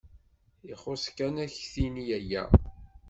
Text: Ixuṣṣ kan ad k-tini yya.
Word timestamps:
Ixuṣṣ 0.73 1.05
kan 1.17 1.35
ad 1.43 1.49
k-tini 1.55 2.03
yya. 2.23 2.43